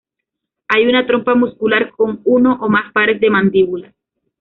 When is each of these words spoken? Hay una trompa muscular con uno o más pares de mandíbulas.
Hay 0.67 0.87
una 0.87 1.05
trompa 1.05 1.35
muscular 1.35 1.91
con 1.91 2.21
uno 2.23 2.57
o 2.59 2.67
más 2.69 2.91
pares 2.91 3.21
de 3.21 3.29
mandíbulas. 3.29 3.93